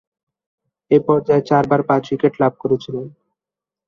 এ 0.91 0.97
পর্যায়ে 1.07 1.47
চারবার 1.49 1.81
পাঁচ-উইকেট 1.83 2.33
লাভ 2.41 2.53
করেছিলেন। 2.59 3.05